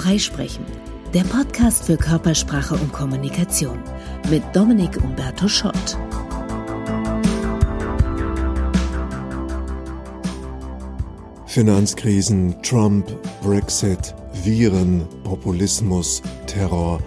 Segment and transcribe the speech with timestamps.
[0.00, 0.64] Freisprechen,
[1.12, 3.78] der Podcast für Körpersprache und Kommunikation
[4.30, 5.98] mit Dominik Umberto Schott.
[11.44, 17.00] Finanzkrisen, Trump, Brexit, Viren, Populismus, Terror.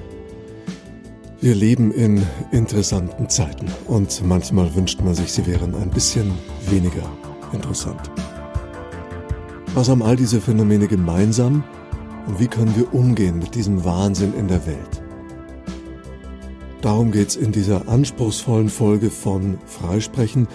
[1.41, 2.21] Wir leben in
[2.51, 6.31] interessanten Zeiten und manchmal wünscht man sich, sie wären ein bisschen
[6.69, 7.09] weniger
[7.53, 8.11] interessant.
[9.73, 11.63] Was haben all diese Phänomene gemeinsam
[12.25, 15.01] und wie können wir umgehen mit diesem Wahnsinn in der Welt?
[16.81, 20.47] Darum geht es in dieser anspruchsvollen Folge von Freisprechen.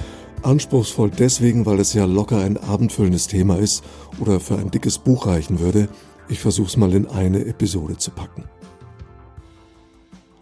[0.43, 3.83] Anspruchsvoll deswegen, weil es ja locker ein abendfüllendes Thema ist
[4.21, 5.89] oder für ein dickes Buch reichen würde.
[6.29, 8.45] Ich versuche es mal in eine Episode zu packen.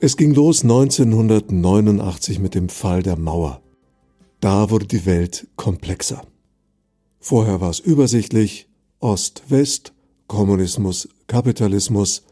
[0.00, 3.62] Es ging los 1989 mit dem Fall der Mauer.
[4.40, 6.22] Da wurde die Welt komplexer.
[7.20, 8.68] Vorher war es übersichtlich,
[9.00, 9.94] Ost-West,
[10.26, 12.22] Kommunismus, Kapitalismus,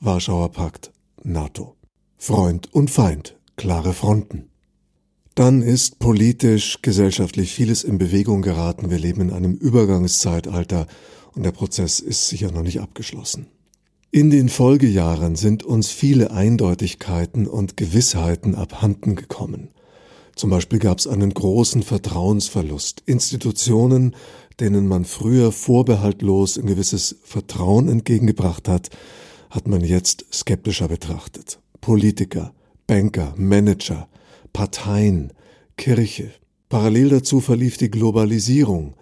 [0.00, 1.74] Warschauer Pakt, NATO.
[2.18, 4.50] Freund und Feind, klare Fronten.
[5.34, 8.90] Dann ist politisch, gesellschaftlich vieles in Bewegung geraten.
[8.90, 10.86] Wir leben in einem Übergangszeitalter
[11.34, 13.46] und der Prozess ist sicher noch nicht abgeschlossen.
[14.10, 19.70] In den Folgejahren sind uns viele Eindeutigkeiten und Gewissheiten abhanden gekommen.
[20.34, 23.02] Zum Beispiel gab es einen großen Vertrauensverlust.
[23.06, 24.14] Institutionen,
[24.60, 28.90] denen man früher vorbehaltlos ein gewisses Vertrauen entgegengebracht hat,
[29.50, 31.60] hat man jetzt skeptischer betrachtet.
[31.80, 32.54] Politiker,
[32.86, 34.08] Banker, Manager,
[34.52, 35.32] Parteien,
[35.76, 36.30] Kirche.
[36.68, 38.94] Parallel dazu verlief die Globalisierung.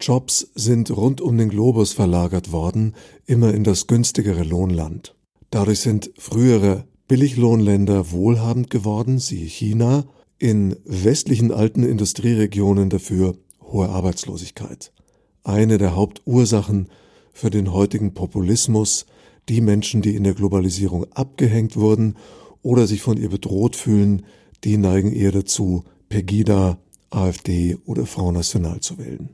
[0.00, 2.94] Jobs sind rund um den Globus verlagert worden,
[3.26, 5.16] immer in das günstigere Lohnland.
[5.50, 10.04] Dadurch sind frühere Billiglohnländer wohlhabend geworden, siehe China,
[10.38, 13.36] in westlichen alten Industrieregionen dafür
[13.72, 14.92] hohe Arbeitslosigkeit.
[15.44, 16.88] Eine der Hauptursachen
[17.32, 19.06] für den heutigen Populismus,
[19.48, 22.16] die Menschen, die in der Globalisierung abgehängt wurden
[22.62, 24.24] oder sich von ihr bedroht fühlen,
[24.64, 26.78] die neigen eher dazu, Pegida,
[27.10, 29.30] AfD oder Front National zu wählen.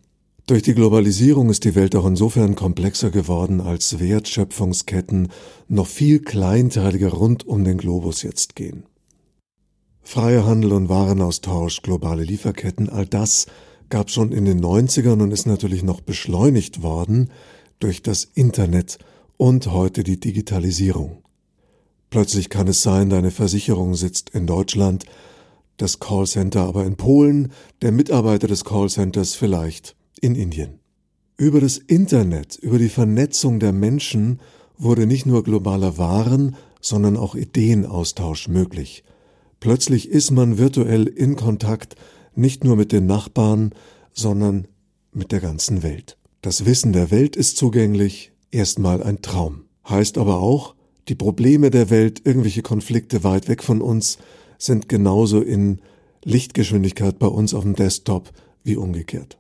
[0.47, 5.29] Durch die Globalisierung ist die Welt auch insofern komplexer geworden, als Wertschöpfungsketten
[5.69, 8.85] noch viel kleinteiliger rund um den Globus jetzt gehen.
[10.03, 13.47] Freier Handel und Warenaustausch, globale Lieferketten, all das
[13.95, 17.31] gab schon in den 90ern und ist natürlich noch beschleunigt worden
[17.79, 18.99] durch das Internet
[19.37, 21.19] und heute die Digitalisierung.
[22.11, 25.05] Plötzlich kann es sein, deine Versicherung sitzt in Deutschland,
[25.77, 27.53] das Callcenter aber in Polen,
[27.83, 30.81] der Mitarbeiter des Callcenters vielleicht in Indien.
[31.37, 34.41] Über das Internet, über die Vernetzung der Menschen
[34.77, 39.05] wurde nicht nur globaler Waren, sondern auch Ideenaustausch möglich.
[39.61, 41.95] Plötzlich ist man virtuell in Kontakt
[42.37, 43.71] nicht nur mit den Nachbarn,
[44.13, 44.69] sondern
[45.13, 46.17] mit der ganzen Welt.
[46.43, 49.65] Das Wissen der Welt ist zugänglich, erstmal ein Traum.
[49.89, 50.75] Heißt aber auch,
[51.09, 54.19] die Probleme der Welt, irgendwelche Konflikte weit weg von uns,
[54.59, 55.81] sind genauso in
[56.25, 58.31] Lichtgeschwindigkeit bei uns auf dem Desktop
[58.63, 59.39] wie umgekehrt.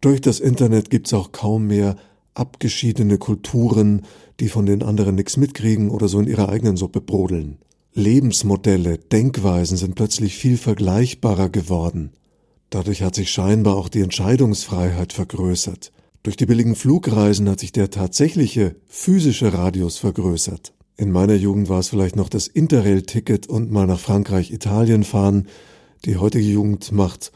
[0.00, 1.96] Durch das Internet gibt's auch kaum mehr
[2.34, 4.02] abgeschiedene Kulturen,
[4.40, 7.58] die von den anderen nichts mitkriegen oder so in ihrer eigenen Suppe brodeln.
[7.94, 12.10] Lebensmodelle, Denkweisen sind plötzlich viel vergleichbarer geworden.
[12.72, 15.92] Dadurch hat sich scheinbar auch die Entscheidungsfreiheit vergrößert.
[16.22, 20.72] Durch die billigen Flugreisen hat sich der tatsächliche physische Radius vergrößert.
[20.96, 25.48] In meiner Jugend war es vielleicht noch das Interrail-Ticket und mal nach Frankreich, Italien fahren.
[26.06, 27.30] Die heutige Jugend macht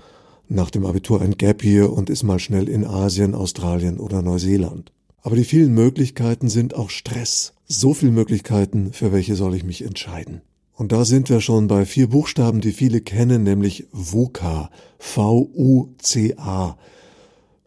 [0.48, 4.90] nach dem Abitur ein Gap Year und ist mal schnell in Asien, Australien oder Neuseeland.
[5.20, 7.52] Aber die vielen Möglichkeiten sind auch Stress.
[7.66, 10.40] So viele Möglichkeiten, für welche soll ich mich entscheiden?
[10.76, 16.76] Und da sind wir schon bei vier Buchstaben, die viele kennen, nämlich VUCA, V-U-C-A.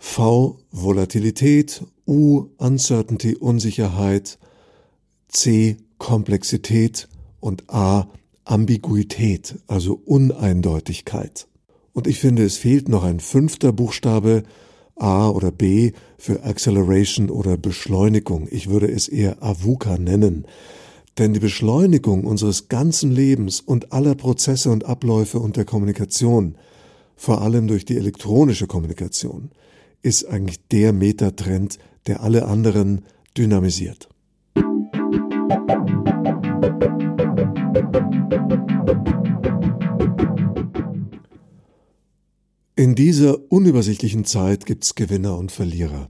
[0.02, 4.40] V, Volatilität, U, Uncertainty, Unsicherheit,
[5.28, 7.10] C, Komplexität
[7.42, 8.08] und A,
[8.46, 11.48] Ambiguität, also Uneindeutigkeit.
[11.92, 14.44] Und ich finde, es fehlt noch ein fünfter Buchstabe,
[14.96, 18.48] A oder B, für Acceleration oder Beschleunigung.
[18.50, 20.46] Ich würde es eher AVUCA nennen.
[21.20, 26.56] Denn die Beschleunigung unseres ganzen Lebens und aller Prozesse und Abläufe und der Kommunikation,
[27.18, 29.52] vor allem durch die elektronische Kommunikation,
[30.02, 31.78] ist eigentlich der Metatrend,
[32.08, 33.02] der alle anderen
[33.38, 34.08] dynamisiert.
[42.78, 46.10] In dieser unübersichtlichen Zeit gibt's Gewinner und Verlierer.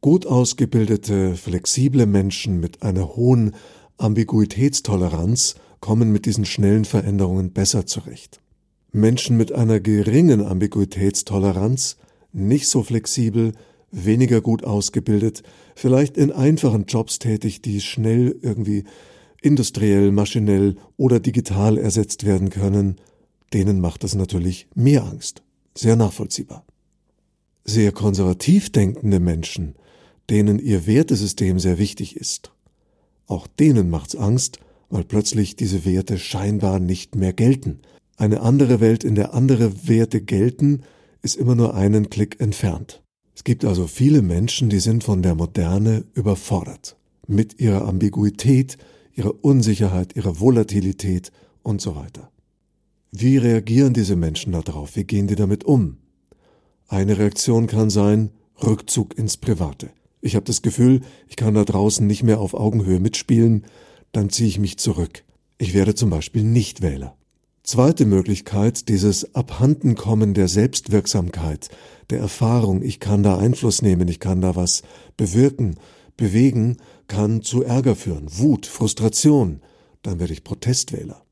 [0.00, 3.56] Gut ausgebildete, flexible Menschen mit einer hohen
[3.98, 8.40] Ambiguitätstoleranz kommen mit diesen schnellen Veränderungen besser zurecht.
[8.92, 11.96] Menschen mit einer geringen Ambiguitätstoleranz,
[12.32, 13.52] nicht so flexibel,
[13.90, 15.42] weniger gut ausgebildet,
[15.74, 18.84] vielleicht in einfachen Jobs tätig, die schnell irgendwie
[19.42, 22.96] industriell, maschinell oder digital ersetzt werden können,
[23.52, 25.42] denen macht das natürlich mehr Angst.
[25.74, 26.64] Sehr nachvollziehbar.
[27.64, 29.74] Sehr konservativ denkende Menschen,
[30.30, 32.52] denen ihr Wertesystem sehr wichtig ist,
[33.28, 34.58] auch denen macht's Angst,
[34.90, 37.80] weil plötzlich diese Werte scheinbar nicht mehr gelten.
[38.16, 40.82] Eine andere Welt, in der andere Werte gelten,
[41.22, 43.02] ist immer nur einen Klick entfernt.
[43.34, 46.96] Es gibt also viele Menschen, die sind von der Moderne überfordert.
[47.28, 48.78] Mit ihrer Ambiguität,
[49.14, 51.30] ihrer Unsicherheit, ihrer Volatilität
[51.62, 52.30] und so weiter.
[53.12, 54.96] Wie reagieren diese Menschen darauf?
[54.96, 55.98] Wie gehen die damit um?
[56.88, 58.30] Eine Reaktion kann sein
[58.62, 59.90] Rückzug ins Private.
[60.20, 63.64] Ich habe das Gefühl, ich kann da draußen nicht mehr auf Augenhöhe mitspielen,
[64.12, 65.24] dann ziehe ich mich zurück.
[65.58, 67.16] Ich werde zum Beispiel nicht Wähler.
[67.62, 71.68] Zweite Möglichkeit, dieses Abhandenkommen der Selbstwirksamkeit,
[72.08, 74.82] der Erfahrung, ich kann da Einfluss nehmen, ich kann da was
[75.16, 75.76] bewirken,
[76.16, 76.78] bewegen,
[77.08, 79.60] kann zu Ärger führen, Wut, Frustration,
[80.02, 81.22] dann werde ich Protestwähler.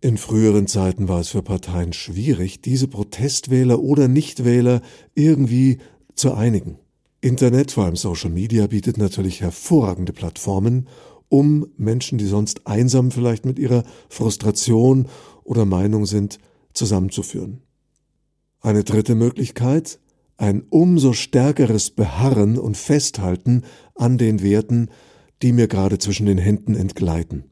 [0.00, 4.82] In früheren Zeiten war es für Parteien schwierig, diese Protestwähler oder Nichtwähler
[5.14, 5.78] irgendwie
[6.14, 6.78] zu einigen.
[7.22, 10.88] Internet, vor allem Social Media, bietet natürlich hervorragende Plattformen,
[11.28, 15.06] um Menschen, die sonst einsam vielleicht mit ihrer Frustration
[15.44, 16.38] oder Meinung sind,
[16.74, 17.62] zusammenzuführen.
[18.60, 20.00] Eine dritte Möglichkeit,
[20.36, 23.62] ein umso stärkeres Beharren und Festhalten
[23.94, 24.90] an den Werten,
[25.42, 27.44] die mir gerade zwischen den Händen entgleiten.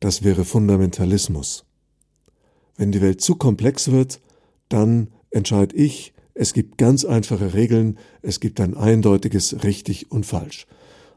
[0.00, 1.64] Das wäre Fundamentalismus.
[2.76, 4.20] Wenn die Welt zu komplex wird,
[4.68, 10.66] dann entscheide ich, es gibt ganz einfache Regeln, es gibt ein eindeutiges richtig und falsch.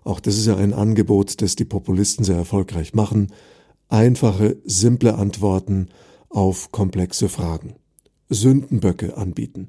[0.06, 3.34] Auch das ist ja ein Angebot, das die Populisten sehr erfolgreich machen.
[3.90, 5.90] Einfache, simple Antworten
[6.30, 7.76] auf komplexe Fragen.
[8.30, 9.68] Sündenböcke anbieten.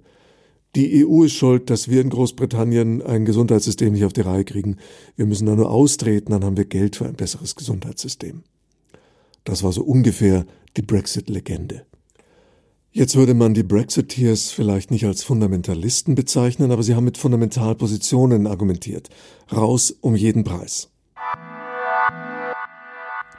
[0.77, 4.77] Die EU ist schuld, dass wir in Großbritannien ein Gesundheitssystem nicht auf die Reihe kriegen.
[5.17, 8.45] Wir müssen da nur austreten, dann haben wir Geld für ein besseres Gesundheitssystem.
[9.43, 11.87] Das war so ungefähr die Brexit-Legende.
[12.93, 18.49] Jetzt würde man die Brexiteers vielleicht nicht als Fundamentalisten bezeichnen, aber sie haben mit Fundamentalpositionen
[18.49, 19.11] argumentiert.
[19.53, 20.91] Raus um jeden Preis.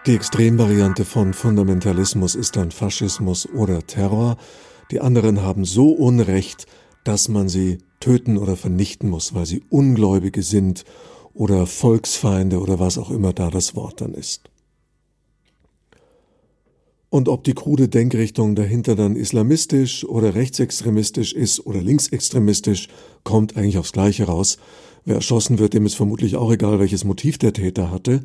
[0.07, 4.37] Die Extremvariante von Fundamentalismus ist dann Faschismus oder Terror.
[4.89, 6.65] Die anderen haben so Unrecht,
[7.03, 10.85] dass man sie töten oder vernichten muss, weil sie Ungläubige sind
[11.33, 14.50] oder Volksfeinde oder was auch immer da das Wort dann ist.
[17.11, 22.87] Und ob die krude Denkrichtung dahinter dann islamistisch oder rechtsextremistisch ist oder linksextremistisch,
[23.25, 24.57] kommt eigentlich aufs Gleiche raus.
[25.03, 28.21] Wer erschossen wird, dem ist vermutlich auch egal, welches Motiv der Täter hatte.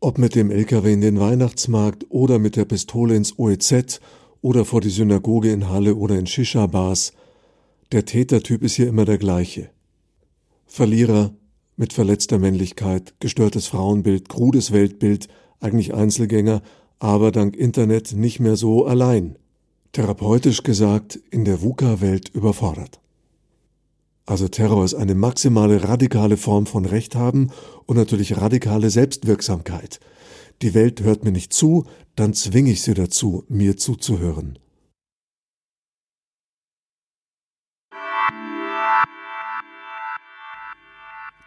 [0.00, 4.00] Ob mit dem LKW in den Weihnachtsmarkt oder mit der Pistole ins OEZ
[4.42, 7.12] oder vor die Synagoge in Halle oder in Shisha-Bars,
[7.92, 9.70] der Tätertyp ist hier immer der gleiche.
[10.66, 11.34] Verlierer
[11.76, 15.28] mit verletzter Männlichkeit, gestörtes Frauenbild, krudes Weltbild,
[15.60, 16.62] eigentlich Einzelgänger
[17.00, 19.36] aber dank Internet nicht mehr so allein.
[19.92, 23.00] Therapeutisch gesagt, in der VUCA-Welt überfordert.
[24.26, 27.50] Also Terror ist eine maximale radikale Form von Recht haben
[27.86, 29.98] und natürlich radikale Selbstwirksamkeit.
[30.62, 34.58] Die Welt hört mir nicht zu, dann zwinge ich sie dazu, mir zuzuhören.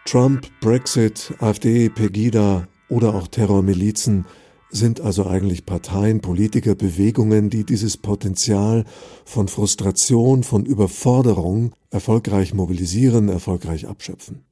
[0.04, 4.26] Trump, Brexit, AfD, Pegida oder auch Terrormilizen
[4.74, 8.84] sind also eigentlich Parteien, Politiker, Bewegungen, die dieses Potenzial
[9.24, 14.44] von Frustration, von Überforderung erfolgreich mobilisieren, erfolgreich abschöpfen.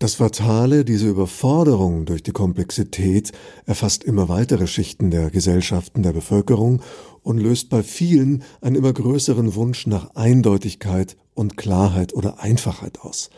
[0.00, 3.32] Das Fatale, diese Überforderung durch die Komplexität
[3.66, 6.82] erfasst immer weitere Schichten der Gesellschaften der Bevölkerung
[7.24, 13.30] und löst bei vielen einen immer größeren Wunsch nach Eindeutigkeit und Klarheit oder Einfachheit aus.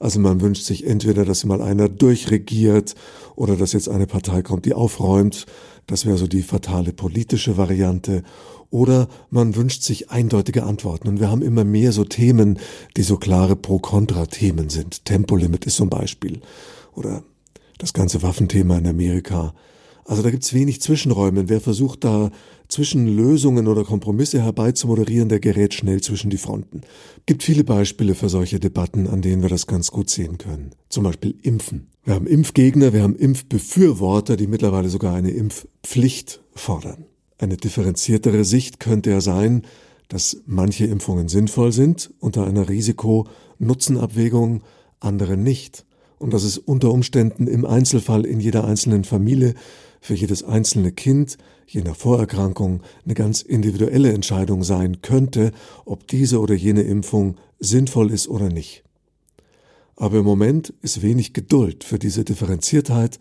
[0.00, 2.96] Also man wünscht sich entweder, dass mal einer durchregiert
[3.36, 5.46] oder dass jetzt eine Partei kommt, die aufräumt.
[5.88, 8.22] Das wäre so die fatale politische Variante.
[8.70, 11.08] Oder man wünscht sich eindeutige Antworten.
[11.08, 12.58] Und wir haben immer mehr so Themen,
[12.96, 15.06] die so klare Pro-Kontra-Themen sind.
[15.06, 16.42] Tempolimit ist zum Beispiel.
[16.94, 17.24] Oder
[17.78, 19.54] das ganze Waffenthema in Amerika.
[20.08, 21.50] Also da gibt's wenig Zwischenräume.
[21.50, 22.30] Wer versucht da
[22.68, 26.80] Zwischenlösungen oder Kompromisse herbeizumoderieren, der gerät schnell zwischen die Fronten.
[27.26, 30.70] Gibt viele Beispiele für solche Debatten, an denen wir das ganz gut sehen können.
[30.88, 31.88] Zum Beispiel Impfen.
[32.04, 37.04] Wir haben Impfgegner, wir haben Impfbefürworter, die mittlerweile sogar eine Impfpflicht fordern.
[37.36, 39.60] Eine differenziertere Sicht könnte ja sein,
[40.08, 44.62] dass manche Impfungen sinnvoll sind unter einer Risiko-Nutzen-Abwägung,
[45.00, 45.84] andere nicht.
[46.18, 49.54] Und dass es unter Umständen im Einzelfall in jeder einzelnen Familie
[50.00, 55.52] für jedes einzelne Kind, je nach Vorerkrankung, eine ganz individuelle Entscheidung sein könnte,
[55.84, 58.84] ob diese oder jene Impfung sinnvoll ist oder nicht.
[59.96, 63.18] Aber im Moment ist wenig Geduld für diese Differenziertheit.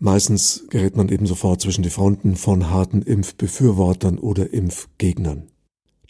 [0.00, 5.48] Meistens gerät man eben sofort zwischen die Fronten von harten Impfbefürwortern oder Impfgegnern.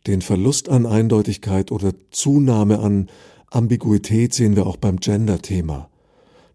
[0.07, 3.09] Den Verlust an Eindeutigkeit oder Zunahme an
[3.51, 5.91] Ambiguität sehen wir auch beim Gender-Thema.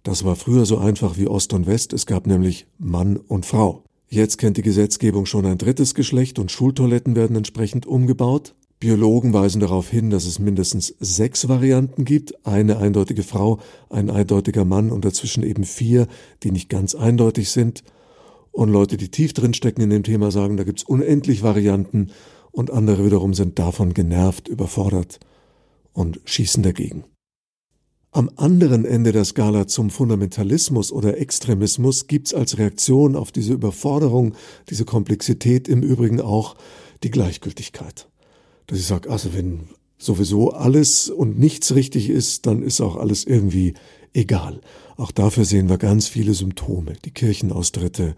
[0.04, 3.84] Das war früher so einfach wie Ost und West, es gab nämlich Mann und Frau.
[4.10, 8.56] Jetzt kennt die Gesetzgebung schon ein drittes Geschlecht und Schultoiletten werden entsprechend umgebaut.
[8.80, 14.66] Biologen weisen darauf hin, dass es mindestens sechs Varianten gibt, eine eindeutige Frau, ein eindeutiger
[14.66, 16.08] Mann und dazwischen eben vier,
[16.44, 17.84] die nicht ganz eindeutig sind.
[18.52, 22.12] Und Leute, die tief drinstecken in dem Thema, sagen, da gibt's unendlich Varianten
[22.52, 25.20] und andere wiederum sind davon genervt, überfordert
[25.92, 27.04] und schießen dagegen.
[28.12, 34.34] Am anderen Ende der Skala zum Fundamentalismus oder Extremismus gibt's als Reaktion auf diese Überforderung,
[34.70, 36.56] diese Komplexität im Übrigen auch
[37.04, 38.08] die Gleichgültigkeit
[38.68, 39.62] dass ich sage, also wenn
[39.98, 43.74] sowieso alles und nichts richtig ist, dann ist auch alles irgendwie
[44.14, 44.62] egal.
[44.98, 46.94] Auch dafür sehen wir ganz viele Symptome.
[47.06, 48.16] Die Kirchenaustritte,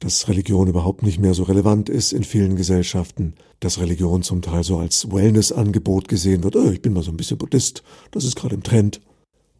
[0.00, 4.64] dass Religion überhaupt nicht mehr so relevant ist in vielen Gesellschaften, dass Religion zum Teil
[4.64, 6.56] so als Wellnessangebot gesehen wird.
[6.56, 9.00] Oh, ich bin mal so ein bisschen Buddhist, das ist gerade im Trend.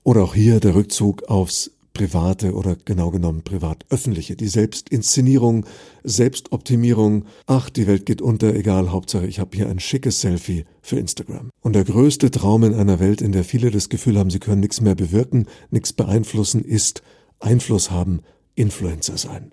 [0.04, 5.66] Oder auch hier der Rückzug aufs private oder genau genommen privat-öffentliche, die Selbstinszenierung,
[6.04, 10.99] Selbstoptimierung, ach, die Welt geht unter, egal, Hauptsache ich habe hier ein schickes Selfie für
[10.99, 11.50] Instagram.
[11.61, 14.61] Und der größte Traum in einer Welt, in der viele das Gefühl haben, sie können
[14.61, 17.02] nichts mehr bewirken, nichts beeinflussen, ist
[17.40, 18.21] Einfluss haben,
[18.54, 19.52] Influencer sein.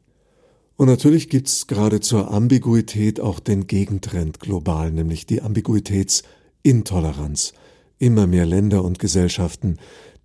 [0.77, 7.53] Und natürlich gibt's gerade zur Ambiguität auch den Gegentrend global, nämlich die Ambiguitätsintoleranz.
[7.97, 9.77] Immer mehr Länder und Gesellschaften,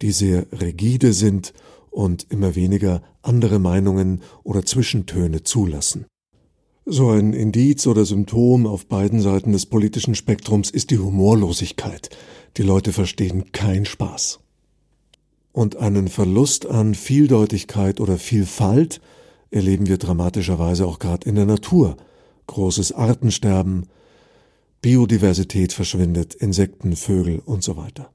[0.03, 1.53] die sehr rigide sind
[1.91, 6.07] und immer weniger andere Meinungen oder Zwischentöne zulassen.
[6.87, 12.11] So ein Indiz oder Symptom auf beiden Seiten des politischen Spektrums ist die Humorlosigkeit.
[12.59, 14.41] Die Leute verstehen keinen Spaß.
[15.53, 19.01] Und einen Verlust an Vieldeutigkeit oder Vielfalt
[19.51, 21.97] erleben wir dramatischerweise auch gerade in der Natur.
[22.49, 23.87] Großes Artensterben,
[24.83, 28.14] Biodiversität verschwindet, Insekten, Vögel und so weiter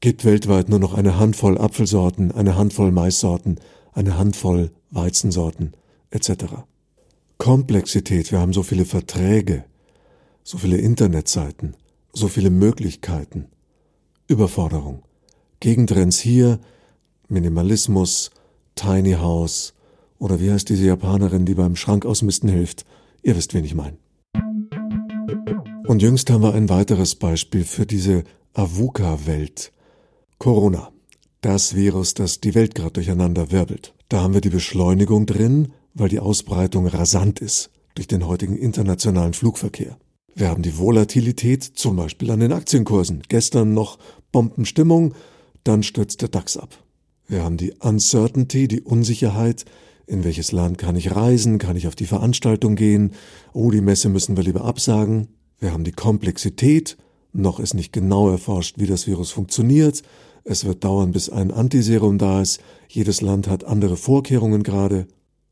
[0.00, 3.60] gibt weltweit nur noch eine Handvoll Apfelsorten, eine Handvoll Maissorten,
[3.92, 5.72] eine Handvoll Weizensorten
[6.10, 6.44] etc.
[7.38, 9.64] Komplexität, wir haben so viele Verträge,
[10.42, 11.74] so viele Internetseiten,
[12.12, 13.46] so viele Möglichkeiten.
[14.28, 15.02] Überforderung.
[15.60, 16.58] Gegentrends hier,
[17.28, 18.30] Minimalismus,
[18.74, 19.74] Tiny House
[20.18, 22.84] oder wie heißt diese Japanerin, die beim Schrank ausmisten hilft?
[23.22, 23.96] Ihr wisst, wen ich meine.
[25.86, 28.24] Und jüngst haben wir ein weiteres Beispiel für diese
[28.54, 29.72] Avuka-Welt.
[30.38, 30.92] Corona.
[31.40, 33.94] Das Virus, das die Welt gerade durcheinander wirbelt.
[34.08, 39.32] Da haben wir die Beschleunigung drin, weil die Ausbreitung rasant ist durch den heutigen internationalen
[39.32, 39.96] Flugverkehr.
[40.34, 43.22] Wir haben die Volatilität, zum Beispiel an den Aktienkursen.
[43.28, 43.98] Gestern noch
[44.32, 45.14] Bombenstimmung,
[45.64, 46.76] dann stürzt der DAX ab.
[47.26, 49.64] Wir haben die Uncertainty, die Unsicherheit.
[50.06, 51.58] In welches Land kann ich reisen?
[51.58, 53.12] Kann ich auf die Veranstaltung gehen?
[53.54, 55.28] Oh, die Messe müssen wir lieber absagen.
[55.58, 56.98] Wir haben die Komplexität.
[57.38, 60.02] Noch ist nicht genau erforscht, wie das Virus funktioniert.
[60.44, 62.60] Es wird dauern, bis ein Antiserum da ist.
[62.88, 65.06] Jedes Land hat andere Vorkehrungen gerade.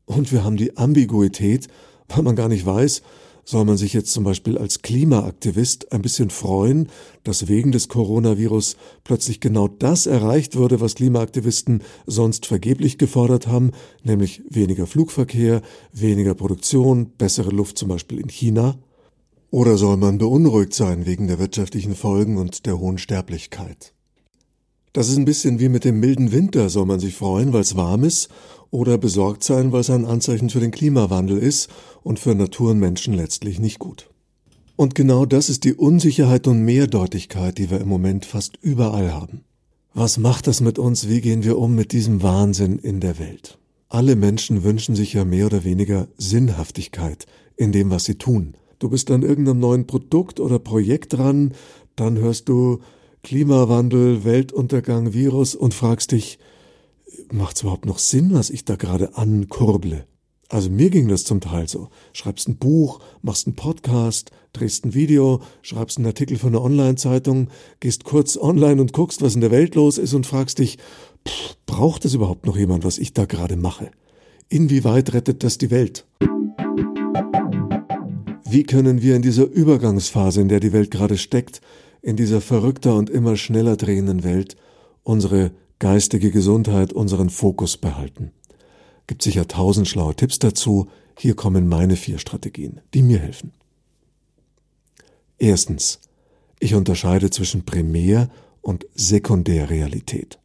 [0.05, 1.67] Und wir haben die Ambiguität,
[2.07, 3.03] weil man gar nicht weiß,
[3.43, 6.89] soll man sich jetzt zum Beispiel als Klimaaktivist ein bisschen freuen,
[7.23, 13.73] dass wegen des Coronavirus plötzlich genau das erreicht würde, was Klimaaktivisten sonst vergeblich gefordert haben,
[14.03, 15.61] nämlich weniger Flugverkehr,
[15.93, 18.75] weniger Produktion, bessere Luft zum Beispiel in China?
[19.55, 23.93] Oder soll man beunruhigt sein wegen der wirtschaftlichen Folgen und der hohen Sterblichkeit?
[24.91, 26.67] Das ist ein bisschen wie mit dem milden Winter.
[26.67, 28.27] Soll man sich freuen, weil es warm ist?
[28.69, 31.69] Oder besorgt sein, weil es ein Anzeichen für den Klimawandel ist
[32.03, 34.09] und für Natur und Menschen letztlich nicht gut?
[34.75, 39.45] Und genau das ist die Unsicherheit und Mehrdeutigkeit, die wir im Moment fast überall haben.
[39.93, 41.07] Was macht das mit uns?
[41.07, 43.57] Wie gehen wir um mit diesem Wahnsinn in der Welt?
[43.87, 48.55] Alle Menschen wünschen sich ja mehr oder weniger Sinnhaftigkeit in dem, was sie tun.
[48.79, 51.53] Du bist an irgendeinem neuen Produkt oder Projekt dran,
[51.95, 52.79] dann hörst du,
[53.23, 56.37] Klimawandel, Weltuntergang, Virus und fragst dich,
[57.31, 60.05] macht's überhaupt noch Sinn, was ich da gerade ankurble?
[60.49, 61.89] Also mir ging das zum Teil so.
[62.13, 67.49] Schreibst ein Buch, machst einen Podcast, drehst ein Video, schreibst einen Artikel für eine Online-Zeitung,
[67.79, 70.77] gehst kurz online und guckst, was in der Welt los ist und fragst dich,
[71.27, 73.89] pff, braucht es überhaupt noch jemand, was ich da gerade mache?
[74.47, 76.05] Inwieweit rettet das die Welt?
[78.55, 81.59] Wie können wir in dieser Übergangsphase, in der die Welt gerade steckt,
[82.01, 84.55] in dieser verrückter und immer schneller drehenden Welt
[85.03, 88.31] unsere geistige Gesundheit, unseren Fokus behalten.
[89.07, 90.87] Gibt sicher tausend schlaue Tipps dazu.
[91.19, 93.51] Hier kommen meine vier Strategien, die mir helfen.
[95.37, 95.99] Erstens.
[96.61, 98.29] Ich unterscheide zwischen Primär-
[98.61, 100.39] und Sekundärrealität.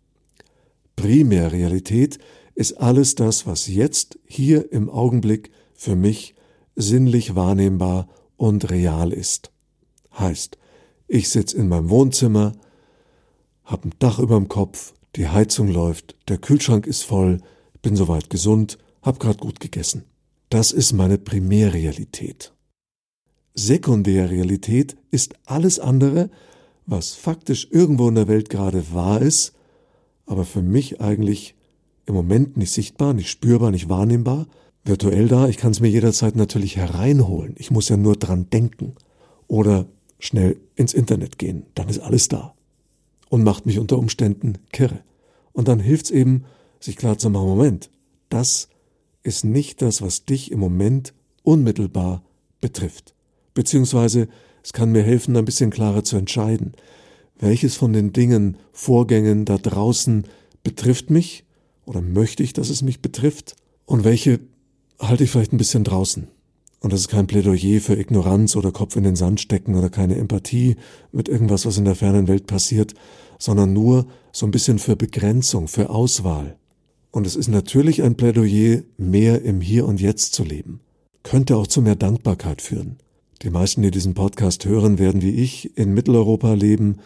[0.97, 2.19] Primärrealität
[2.57, 6.35] ist alles das, was jetzt, hier im Augenblick für mich
[6.77, 9.51] sinnlich wahrnehmbar und real ist.
[10.19, 10.59] Heißt,
[11.09, 12.53] ich sitze in meinem Wohnzimmer,
[13.65, 17.41] hab ein Dach überm Kopf, die Heizung läuft, der Kühlschrank ist voll,
[17.83, 20.05] bin soweit gesund, hab grad gut gegessen.
[20.49, 22.53] Das ist meine Primärrealität.
[23.55, 26.31] Sekundärrealität ist alles andere,
[26.87, 29.53] was faktisch irgendwo in der Welt gerade wahr ist,
[30.27, 31.55] aber für mich eigentlich
[32.07, 34.47] im Moment nicht sichtbar, nicht spürbar, nicht wahrnehmbar,
[34.85, 35.49] virtuell da.
[35.49, 37.55] Ich kann es mir jederzeit natürlich hereinholen.
[37.59, 38.95] Ich muss ja nur dran denken.
[39.47, 39.87] Oder
[40.19, 41.67] schnell ins Internet gehen.
[41.75, 42.55] Dann ist alles da.
[43.29, 45.01] Und macht mich unter Umständen kirre.
[45.53, 46.45] Und dann hilft's eben,
[46.81, 47.91] sich klar zu machen, Moment,
[48.29, 48.69] das
[49.23, 52.23] ist nicht das, was dich im Moment unmittelbar
[52.61, 53.15] betrifft.
[53.55, 54.29] Beziehungsweise
[54.63, 56.73] es kann mir helfen, ein bisschen klarer zu entscheiden,
[57.39, 60.25] welches von den Dingen, Vorgängen da draußen
[60.63, 61.45] betrifft mich
[61.87, 63.57] oder möchte ich, dass es mich betrifft
[63.87, 64.41] und welche
[65.01, 66.29] halte ich vielleicht ein bisschen draußen.
[66.81, 70.17] Und das ist kein Plädoyer für Ignoranz oder Kopf in den Sand stecken oder keine
[70.17, 70.77] Empathie
[71.13, 72.95] mit irgendwas, was in der fernen Welt passiert,
[73.39, 76.57] sondern nur so ein bisschen für Begrenzung, für Auswahl.
[77.11, 80.81] Und es ist natürlich ein Plädoyer, mehr im Hier und Jetzt zu leben.
[81.23, 82.97] Könnte auch zu mehr Dankbarkeit führen.
[83.43, 86.99] Die meisten, die diesen Podcast hören, werden wie ich in Mitteleuropa leben.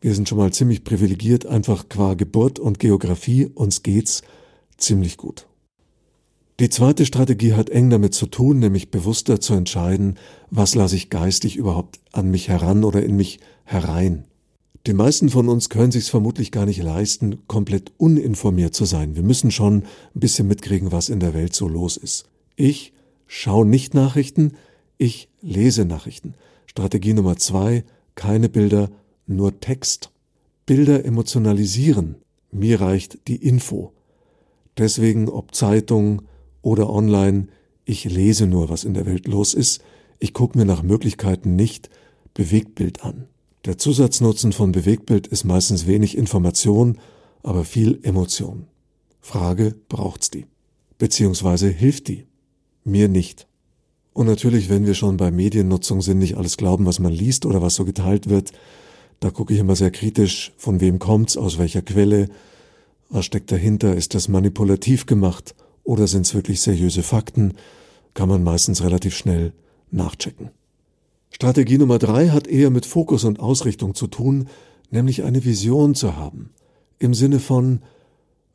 [0.00, 4.22] Wir sind schon mal ziemlich privilegiert, einfach qua Geburt und Geografie, uns geht's
[4.78, 5.49] ziemlich gut.
[6.60, 10.18] Die zweite Strategie hat eng damit zu tun, nämlich bewusster zu entscheiden,
[10.50, 14.24] was lasse ich geistig überhaupt an mich heran oder in mich herein.
[14.86, 19.16] Die meisten von uns können sich vermutlich gar nicht leisten, komplett uninformiert zu sein.
[19.16, 22.26] Wir müssen schon ein bisschen mitkriegen, was in der Welt so los ist.
[22.56, 22.92] Ich
[23.26, 24.52] schaue nicht Nachrichten,
[24.98, 26.34] ich lese Nachrichten.
[26.66, 27.84] Strategie Nummer zwei,
[28.16, 28.90] keine Bilder,
[29.26, 30.10] nur Text.
[30.66, 32.16] Bilder emotionalisieren.
[32.52, 33.94] Mir reicht die Info.
[34.76, 36.20] Deswegen, ob Zeitung,
[36.62, 37.48] oder online,
[37.84, 39.82] ich lese nur, was in der Welt los ist,
[40.18, 41.90] ich gucke mir nach Möglichkeiten nicht
[42.34, 43.26] Bewegtbild an.
[43.64, 46.98] Der Zusatznutzen von Bewegtbild ist meistens wenig Information,
[47.42, 48.66] aber viel Emotion.
[49.20, 50.46] Frage, braucht's die?
[50.98, 52.26] Beziehungsweise hilft die?
[52.84, 53.46] Mir nicht.
[54.12, 57.62] Und natürlich, wenn wir schon bei Mediennutzung sind, nicht alles glauben, was man liest oder
[57.62, 58.52] was so geteilt wird,
[59.20, 62.28] da gucke ich immer sehr kritisch, von wem kommt's, aus welcher Quelle,
[63.08, 65.54] was steckt dahinter, ist das manipulativ gemacht
[65.90, 67.54] oder sind es wirklich seriöse Fakten,
[68.14, 69.52] kann man meistens relativ schnell
[69.90, 70.50] nachchecken.
[71.32, 74.46] Strategie Nummer drei hat eher mit Fokus und Ausrichtung zu tun,
[74.92, 76.50] nämlich eine Vision zu haben.
[77.00, 77.80] Im Sinne von,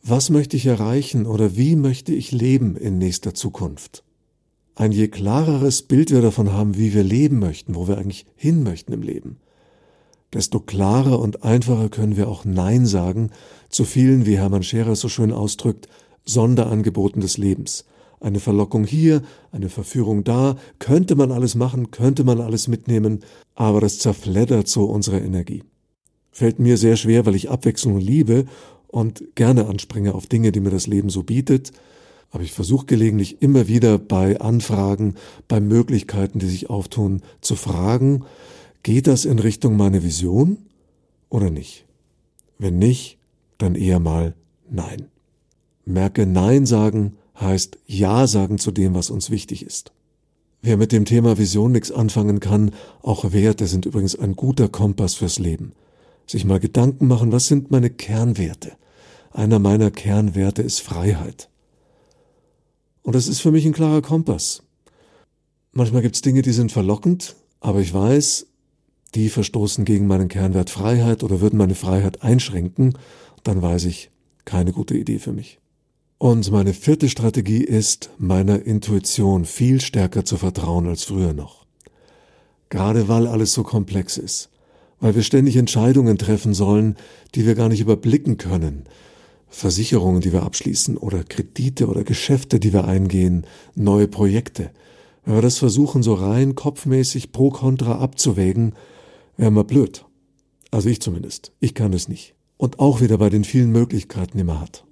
[0.02, 4.06] was möchte ich erreichen oder wie möchte ich leben in nächster Zukunft?
[4.74, 8.64] Ein je klareres Bild wir davon haben, wie wir leben möchten, wo wir eigentlich hin
[8.64, 9.40] möchten im Leben,
[10.32, 13.32] desto klarer und einfacher können wir auch Nein sagen
[13.68, 15.90] zu vielen, wie Hermann Scherer so schön ausdrückt,
[16.26, 17.86] Sonderangeboten des Lebens.
[18.20, 23.20] Eine Verlockung hier, eine Verführung da, könnte man alles machen, könnte man alles mitnehmen,
[23.54, 25.64] aber das zerfleddert so unsere Energie.
[26.32, 28.46] Fällt mir sehr schwer, weil ich Abwechslung liebe
[28.88, 31.72] und gerne anspringe auf Dinge, die mir das Leben so bietet,
[32.32, 35.16] aber ich versuche gelegentlich immer wieder bei Anfragen,
[35.48, 38.26] bei Möglichkeiten, die sich auftun, zu fragen,
[38.84, 40.58] geht das in Richtung meine Vision
[41.30, 41.86] oder nicht?
[42.58, 43.18] Wenn nicht,
[43.58, 44.36] dann eher mal
[44.70, 45.08] nein.
[45.86, 49.92] Merke, Nein sagen heißt Ja sagen zu dem, was uns wichtig ist.
[50.62, 52.72] Wer mit dem Thema Vision nichts anfangen kann,
[53.04, 55.74] auch Werte sind übrigens ein guter Kompass fürs Leben.
[56.26, 58.72] Sich mal Gedanken machen, was sind meine Kernwerte?
[59.32, 61.50] Einer meiner Kernwerte ist Freiheit.
[63.04, 64.64] Und das ist für mich ein klarer Kompass.
[65.72, 68.48] Manchmal gibt es Dinge, die sind verlockend, aber ich weiß,
[69.14, 72.98] die verstoßen gegen meinen Kernwert Freiheit oder würden meine Freiheit einschränken,
[73.44, 74.10] dann weiß ich,
[74.46, 75.60] keine gute Idee für mich.
[76.26, 81.68] Und meine vierte Strategie ist, meiner Intuition viel stärker zu vertrauen als früher noch.
[82.70, 84.50] Gerade weil alles so komplex ist,
[85.00, 86.96] weil wir ständig Entscheidungen treffen sollen,
[87.36, 88.86] die wir gar nicht überblicken können,
[89.50, 94.72] Versicherungen, die wir abschließen oder Kredite oder Geschäfte, die wir eingehen, neue Projekte.
[95.26, 98.74] Wenn wir das versuchen, so rein kopfmäßig pro kontra abzuwägen,
[99.38, 100.06] wären wir blöd.
[100.72, 101.52] Also ich zumindest.
[101.60, 102.34] Ich kann es nicht.
[102.58, 104.86] Und auch wieder bei den vielen Möglichkeiten, die man hat.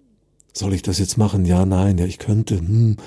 [0.54, 1.46] Soll ich das jetzt machen?
[1.46, 2.60] Ja, nein, ja, ich könnte.
[2.60, 2.98] Hm.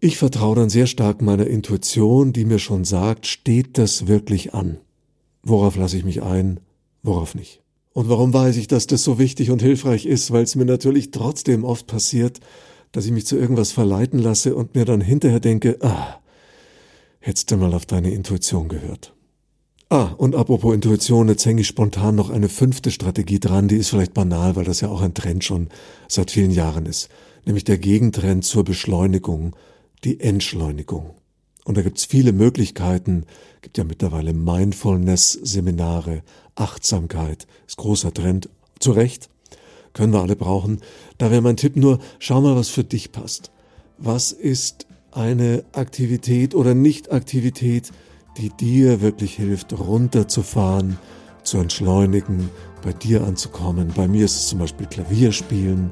[0.00, 4.76] Ich vertraue dann sehr stark meiner Intuition, die mir schon sagt, steht das wirklich an?
[5.42, 6.60] Worauf lasse ich mich ein?
[7.02, 7.62] Worauf nicht?
[7.94, 10.30] Und warum weiß ich, dass das so wichtig und hilfreich ist?
[10.30, 12.40] Weil es mir natürlich trotzdem oft passiert,
[12.92, 16.20] dass ich mich zu irgendwas verleiten lasse und mir dann hinterher denke, ah,
[17.20, 19.13] hättest du mal auf deine Intuition gehört.
[19.90, 23.90] Ah, und apropos Intuition, jetzt hänge ich spontan noch eine fünfte Strategie dran, die ist
[23.90, 25.68] vielleicht banal, weil das ja auch ein Trend schon
[26.08, 27.10] seit vielen Jahren ist,
[27.44, 29.54] nämlich der Gegentrend zur Beschleunigung,
[30.02, 31.14] die Entschleunigung.
[31.64, 33.24] Und da gibt's viele Möglichkeiten,
[33.62, 36.22] gibt ja mittlerweile Mindfulness-Seminare,
[36.54, 38.48] Achtsamkeit, ist großer Trend,
[38.80, 39.28] zu Recht,
[39.92, 40.80] können wir alle brauchen.
[41.18, 43.50] Da wäre mein Tipp nur, schau mal, was für dich passt.
[43.96, 47.92] Was ist eine Aktivität oder Nicht-Aktivität,
[48.36, 50.98] die dir wirklich hilft, runterzufahren,
[51.42, 52.50] zu entschleunigen,
[52.82, 53.92] bei dir anzukommen.
[53.94, 55.90] Bei mir ist es zum Beispiel Klavier spielen,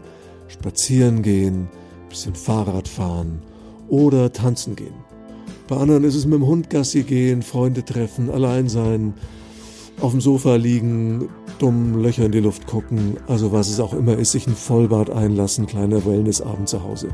[0.49, 1.69] spazieren gehen,
[2.09, 3.41] bisschen Fahrrad fahren
[3.89, 4.95] oder tanzen gehen.
[5.69, 9.15] Bei anderen ist es mit dem Hund Gassi gehen, Freunde treffen, allein sein,
[10.01, 11.29] auf dem Sofa liegen,
[11.59, 15.11] dumm Löcher in die Luft gucken, also was es auch immer ist, sich ein Vollbad
[15.11, 17.09] einlassen, kleiner Wellnessabend zu Hause.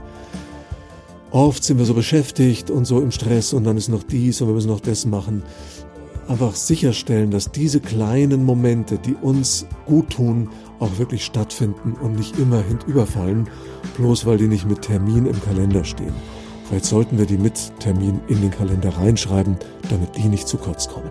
[1.30, 4.48] Oft sind wir so beschäftigt und so im Stress und dann ist noch dies und
[4.48, 5.42] wir müssen noch das machen.
[6.26, 12.38] Einfach sicherstellen, dass diese kleinen Momente, die uns gut tun, auch wirklich stattfinden und nicht
[12.38, 13.48] immer hintüberfallen,
[13.96, 16.14] bloß weil die nicht mit Termin im Kalender stehen.
[16.64, 19.56] Vielleicht sollten wir die mit Termin in den Kalender reinschreiben,
[19.90, 21.10] damit die nicht zu kurz kommen.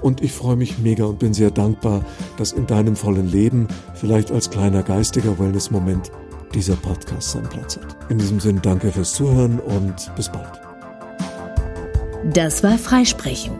[0.00, 2.04] Und ich freue mich mega und bin sehr dankbar,
[2.36, 6.10] dass in deinem vollen Leben, vielleicht als kleiner geistiger Wellness-Moment,
[6.54, 7.96] dieser Podcast seinen Platz hat.
[8.08, 10.60] In diesem Sinne danke fürs Zuhören und bis bald.
[12.32, 13.52] Das war Freisprechen